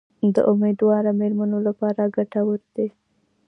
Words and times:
د 0.35 0.37
امیندواره 0.51 1.11
میرمنو 1.19 1.57
لپاره 1.67 2.11
ګټور 2.15 2.59
دي. 2.75 2.87